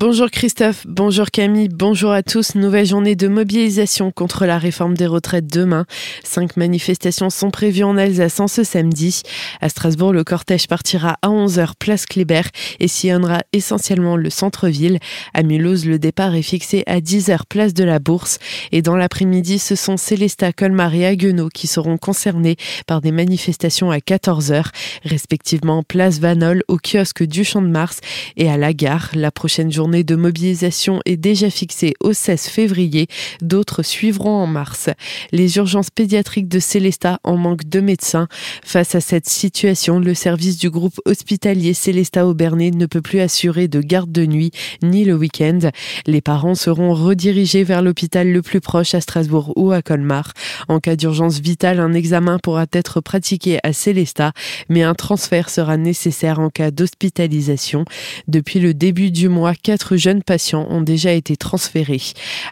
[0.00, 2.54] Bonjour Christophe, bonjour Camille, bonjour à tous.
[2.54, 5.84] Nouvelle journée de mobilisation contre la réforme des retraites demain.
[6.24, 9.20] Cinq manifestations sont prévues en Alsace en ce samedi.
[9.60, 12.40] À Strasbourg, le cortège partira à 11h place Kléber
[12.78, 15.00] et sillonnera essentiellement le centre-ville.
[15.34, 18.38] À Mulhouse, le départ est fixé à 10h place de la Bourse.
[18.72, 22.56] Et dans l'après-midi, ce sont Célesta, Colmar et Haguenau qui seront concernés
[22.86, 24.64] par des manifestations à 14h,
[25.04, 27.98] respectivement place Vanol, au kiosque du Champ de Mars
[28.38, 29.10] et à la gare.
[29.12, 33.08] La prochaine journée journée de mobilisation est déjà fixée au 16 février.
[33.42, 34.88] D'autres suivront en mars.
[35.32, 38.28] Les urgences pédiatriques de Célestat en manque de médecins.
[38.62, 43.66] Face à cette situation, le service du groupe hospitalier Célestat Aubernais ne peut plus assurer
[43.66, 45.58] de garde de nuit ni le week-end.
[46.06, 50.34] Les parents seront redirigés vers l'hôpital le plus proche à Strasbourg ou à Colmar.
[50.68, 54.34] En cas d'urgence vitale, un examen pourra être pratiqué à Célestat,
[54.68, 57.84] mais un transfert sera nécessaire en cas d'hospitalisation.
[58.28, 62.02] Depuis le début du mois, quatre jeunes patients ont déjà été transférés.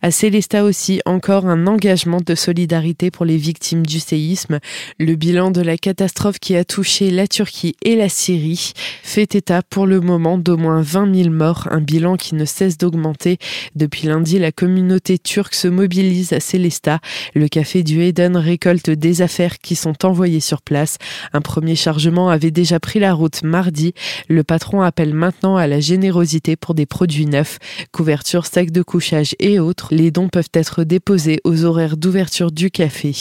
[0.00, 4.60] À Célestat aussi, encore un engagement de solidarité pour les victimes du séisme.
[5.00, 9.62] Le bilan de la catastrophe qui a touché la Turquie et la Syrie fait état
[9.68, 13.38] pour le moment d'au moins 20 000 morts, un bilan qui ne cesse d'augmenter.
[13.74, 17.00] Depuis lundi, la communauté turque se mobilise à Célestat.
[17.34, 20.98] Le café du Eden récolte des affaires qui sont envoyées sur place.
[21.32, 23.94] Un premier chargement avait déjà pris la route mardi.
[24.28, 27.58] Le patron appelle maintenant à la générosité pour des produits du neuf,
[27.92, 29.88] couverture, sacs de couchage et autres.
[29.90, 33.14] Les dons peuvent être déposés aux horaires d'ouverture du café.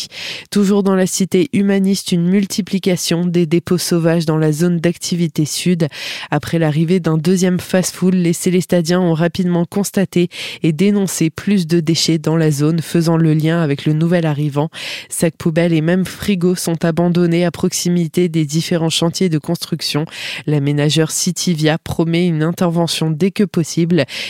[0.51, 5.87] Toujours dans la cité humaniste, une multiplication des dépôts sauvages dans la zone d'activité sud.
[6.29, 10.27] Après l'arrivée d'un deuxième fast-food, les Célestadiens ont rapidement constaté
[10.61, 14.69] et dénoncé plus de déchets dans la zone, faisant le lien avec le nouvel arrivant.
[15.07, 20.03] Sacs poubelles et même frigos sont abandonnés à proximité des différents chantiers de construction.
[20.47, 23.84] L'aménageur Citivia promet une intervention dès que possible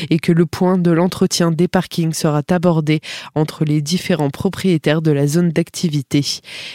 [0.10, 3.02] et que le point de l'entretien des parkings sera abordé
[3.34, 6.24] entre les différents propriétaires de la zone d'activité.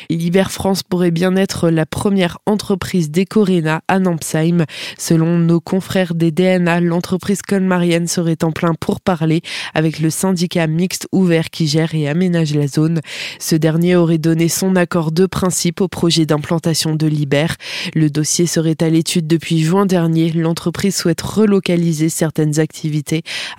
[0.08, 4.64] L'Hiver France pourrait bien être la première entreprise d'Ecorena à Nampsheim.
[4.98, 9.42] Selon nos confrères des DNA, l'entreprise colmarienne serait en plein pour parler
[9.74, 13.00] avec le syndicat mixte ouvert qui gère et aménage la zone.
[13.38, 17.46] Ce dernier aurait donné son accord de principe au projet d'implantation de l'Iber.
[17.94, 20.32] Le dossier serait à l'étude depuis juin dernier.
[20.32, 22.69] L'entreprise souhaite relocaliser certaines activités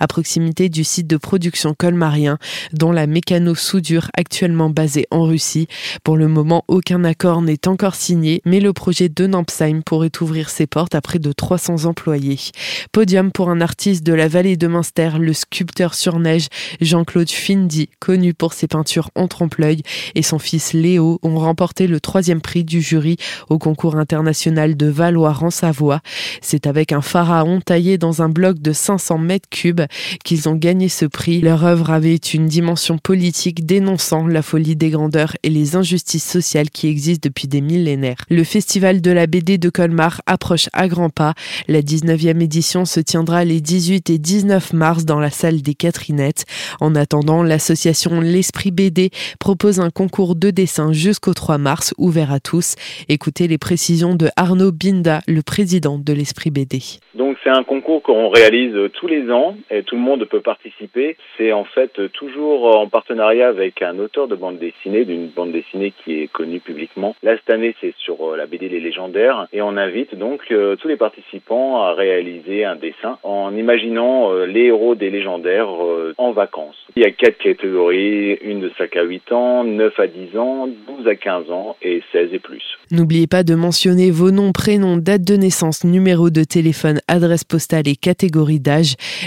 [0.00, 2.38] à proximité du site de production colmarien,
[2.72, 5.68] dont la mécano-soudure actuellement basée en Russie.
[6.04, 10.50] Pour le moment, aucun accord n'est encore signé, mais le projet de Nampsheim pourrait ouvrir
[10.50, 12.38] ses portes à près de 300 employés.
[12.92, 16.48] Podium pour un artiste de la vallée de Münster, le sculpteur sur neige
[16.80, 19.82] Jean-Claude Findy, connu pour ses peintures en trompe-l'œil,
[20.14, 23.16] et son fils Léo ont remporté le troisième prix du jury
[23.48, 26.00] au concours international de Valois en Savoie.
[26.40, 29.82] C'est avec un pharaon taillé dans un bloc de 500 mètres cubes
[30.24, 31.40] qu'ils ont gagné ce prix.
[31.40, 36.68] Leur œuvre avait une dimension politique dénonçant la folie des grandeurs et les injustices sociales
[36.70, 38.18] qui existent depuis des millénaires.
[38.28, 41.34] Le festival de la BD de Colmar approche à grands pas.
[41.68, 46.44] La 19e édition se tiendra les 18 et 19 mars dans la salle des Catherinettes.
[46.80, 49.10] En attendant, l'association L'Esprit BD
[49.40, 52.74] propose un concours de dessin jusqu'au 3 mars ouvert à tous.
[53.08, 56.80] Écoutez les précisions de Arnaud Binda, le président de l'Esprit BD.
[57.14, 61.16] Donc c'est un concours qu'on réalise tous les ans et tout le monde peut participer.
[61.36, 65.92] C'est en fait toujours en partenariat avec un auteur de bande dessinée, d'une bande dessinée
[66.04, 67.14] qui est connue publiquement.
[67.22, 70.76] Là, cette année, c'est sur euh, la BD Les Légendaires et on invite donc euh,
[70.76, 75.68] tous les participants à réaliser un dessin en imaginant euh, les héros des légendaires
[76.18, 76.76] en vacances.
[76.96, 80.68] Il y a quatre catégories, une de 5 à 8 ans, 9 à 10 ans,
[80.98, 82.62] 12 à 15 ans et 16 et plus.
[82.90, 87.88] N'oubliez pas de mentionner vos noms, prénoms, date de naissance, numéro de téléphone, adresse postale
[87.88, 88.71] et catégorie d'âge.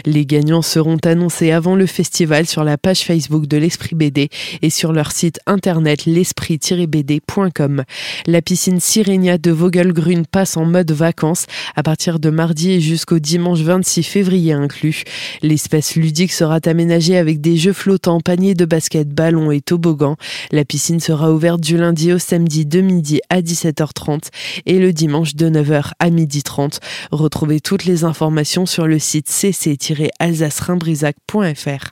[0.06, 4.30] Les gagnants seront annoncés avant le festival sur la page Facebook de l'Esprit BD
[4.62, 7.84] et sur leur site internet l'esprit-bd.com.
[8.28, 11.46] La piscine Sirenia de Vogelgrün passe en mode vacances
[11.76, 15.04] à partir de mardi et jusqu'au dimanche 26 février inclus.
[15.42, 20.18] L'espace ludique sera aménagé avec des jeux flottants, paniers de basket, ballons et toboggans.
[20.52, 24.30] La piscine sera ouverte du lundi au samedi de midi à 17h30
[24.66, 26.80] et le dimanche de 9h à 12h30.
[27.12, 31.92] Retrouvez toutes les informations sur le site cc-alsace-rimbrisac.fr.